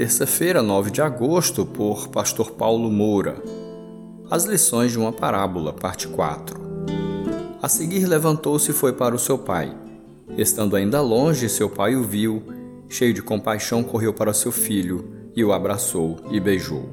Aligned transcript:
Terça-feira, 0.00 0.62
9 0.62 0.90
de 0.90 1.02
agosto, 1.02 1.66
por 1.66 2.08
Pastor 2.08 2.52
Paulo 2.52 2.90
Moura. 2.90 3.36
As 4.30 4.44
lições 4.44 4.92
de 4.92 4.98
uma 4.98 5.12
parábola, 5.12 5.74
parte 5.74 6.08
4. 6.08 6.58
A 7.60 7.68
seguir 7.68 8.06
levantou-se 8.06 8.70
e 8.70 8.72
foi 8.72 8.94
para 8.94 9.14
o 9.14 9.18
seu 9.18 9.36
pai. 9.36 9.76
Estando 10.38 10.74
ainda 10.74 11.02
longe, 11.02 11.50
seu 11.50 11.68
pai 11.68 11.96
o 11.96 12.02
viu, 12.02 12.42
cheio 12.88 13.12
de 13.12 13.20
compaixão, 13.20 13.82
correu 13.82 14.14
para 14.14 14.32
seu 14.32 14.50
filho 14.50 15.06
e 15.36 15.44
o 15.44 15.52
abraçou 15.52 16.16
e 16.30 16.40
beijou. 16.40 16.88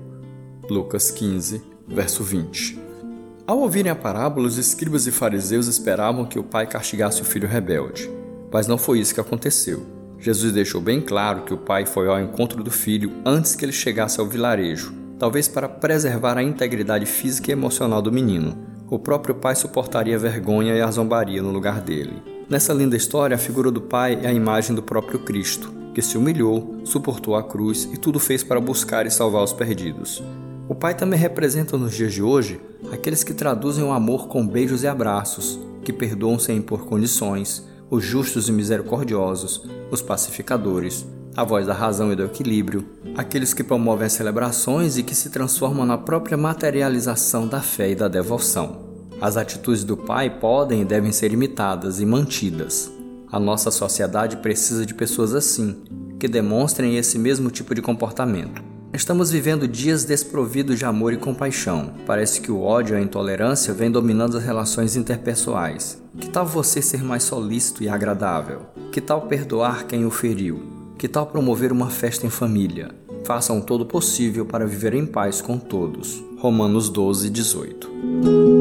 Lucas 0.69 1.09
15, 1.09 1.61
verso 1.87 2.25
20. 2.25 2.77
Ao 3.47 3.57
ouvirem 3.59 3.89
a 3.89 3.95
parábola, 3.95 4.47
os 4.47 4.57
escribas 4.57 5.07
e 5.07 5.13
fariseus 5.13 5.67
esperavam 5.67 6.25
que 6.25 6.37
o 6.37 6.43
pai 6.43 6.67
castigasse 6.67 7.21
o 7.21 7.25
filho 7.25 7.47
rebelde. 7.47 8.11
Mas 8.51 8.67
não 8.67 8.77
foi 8.77 8.99
isso 8.99 9.13
que 9.13 9.21
aconteceu. 9.21 9.96
Jesus 10.19 10.51
deixou 10.53 10.81
bem 10.81 10.99
claro 10.99 11.43
que 11.43 11.53
o 11.53 11.57
pai 11.57 11.85
foi 11.85 12.07
ao 12.07 12.19
encontro 12.19 12.63
do 12.63 12.71
filho 12.71 13.11
antes 13.25 13.55
que 13.55 13.63
ele 13.63 13.71
chegasse 13.71 14.19
ao 14.19 14.25
vilarejo, 14.25 14.93
talvez 15.19 15.47
para 15.47 15.69
preservar 15.69 16.37
a 16.37 16.43
integridade 16.43 17.05
física 17.05 17.51
e 17.51 17.53
emocional 17.53 18.01
do 18.01 18.11
menino. 18.11 18.57
O 18.89 18.97
próprio 18.97 19.35
pai 19.35 19.55
suportaria 19.55 20.15
a 20.15 20.19
vergonha 20.19 20.73
e 20.73 20.81
a 20.81 20.89
zombaria 20.89 21.41
no 21.41 21.51
lugar 21.51 21.81
dele. 21.81 22.21
Nessa 22.49 22.73
linda 22.73 22.95
história, 22.95 23.35
a 23.35 23.39
figura 23.39 23.69
do 23.69 23.81
pai 23.81 24.17
é 24.23 24.27
a 24.27 24.33
imagem 24.33 24.73
do 24.73 24.81
próprio 24.81 25.19
Cristo, 25.19 25.73
que 25.93 26.01
se 26.01 26.17
humilhou, 26.17 26.79
suportou 26.85 27.35
a 27.35 27.43
cruz 27.43 27.89
e 27.91 27.97
tudo 27.97 28.19
fez 28.19 28.43
para 28.43 28.61
buscar 28.61 29.05
e 29.05 29.11
salvar 29.11 29.43
os 29.43 29.51
perdidos. 29.51 30.23
O 30.69 30.75
pai 30.75 30.95
também 30.95 31.19
representa 31.19 31.77
nos 31.77 31.93
dias 31.93 32.13
de 32.13 32.23
hoje 32.23 32.61
aqueles 32.91 33.23
que 33.23 33.33
traduzem 33.33 33.83
o 33.83 33.91
amor 33.91 34.27
com 34.27 34.47
beijos 34.47 34.83
e 34.83 34.87
abraços, 34.87 35.59
que 35.83 35.91
perdoam 35.91 36.39
sem 36.39 36.57
impor 36.57 36.85
condições, 36.85 37.66
os 37.89 38.03
justos 38.03 38.49
e 38.49 38.51
misericordiosos, 38.51 39.63
os 39.89 40.01
pacificadores, 40.01 41.05
a 41.35 41.43
voz 41.43 41.67
da 41.67 41.73
razão 41.73 42.11
e 42.11 42.15
do 42.15 42.25
equilíbrio, 42.25 42.83
aqueles 43.15 43.53
que 43.53 43.63
promovem 43.63 44.07
as 44.07 44.13
celebrações 44.13 44.97
e 44.97 45.03
que 45.03 45.15
se 45.15 45.29
transformam 45.29 45.85
na 45.85 45.97
própria 45.97 46.35
materialização 46.35 47.47
da 47.47 47.61
fé 47.61 47.91
e 47.91 47.95
da 47.95 48.07
devoção. 48.07 48.87
As 49.21 49.37
atitudes 49.37 49.83
do 49.83 49.95
Pai 49.95 50.29
podem 50.29 50.81
e 50.81 50.85
devem 50.85 51.11
ser 51.11 51.31
imitadas 51.31 51.99
e 51.99 52.05
mantidas. 52.05 52.91
A 53.31 53.39
nossa 53.39 53.71
sociedade 53.71 54.37
precisa 54.37 54.85
de 54.85 54.93
pessoas 54.93 55.33
assim, 55.33 55.83
que 56.19 56.27
demonstrem 56.27 56.97
esse 56.97 57.17
mesmo 57.17 57.49
tipo 57.51 57.75
de 57.75 57.81
comportamento. 57.81 58.66
Estamos 58.97 59.29
vivendo 59.29 59.67
dias 59.67 60.05
desprovidos 60.05 60.79
de 60.79 60.83
amor 60.83 61.13
e 61.13 61.17
compaixão. 61.17 61.93
Parece 62.03 62.41
que 62.41 62.51
o 62.51 62.63
ódio 62.63 62.95
e 62.95 62.99
a 62.99 63.01
intolerância 63.01 63.71
vêm 63.71 63.91
dominando 63.91 64.35
as 64.35 64.43
relações 64.43 64.95
interpessoais. 64.95 66.01
Que 66.19 66.27
tal 66.27 66.47
você 66.47 66.81
ser 66.81 67.03
mais 67.03 67.21
solícito 67.21 67.83
e 67.83 67.89
agradável? 67.89 68.61
Que 68.91 68.99
tal 68.99 69.21
perdoar 69.27 69.85
quem 69.85 70.03
o 70.03 70.09
feriu? 70.09 70.63
Que 70.97 71.07
tal 71.07 71.27
promover 71.27 71.71
uma 71.71 71.91
festa 71.91 72.25
em 72.25 72.31
família? 72.31 72.89
Façam 73.23 73.61
todo 73.61 73.81
o 73.81 73.85
possível 73.85 74.47
para 74.47 74.65
viver 74.65 74.95
em 74.95 75.05
paz 75.05 75.41
com 75.41 75.59
todos. 75.59 76.23
Romanos 76.39 76.89
12, 76.89 77.29
18. 77.29 78.56